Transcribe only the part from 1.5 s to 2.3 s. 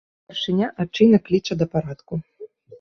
да парадку.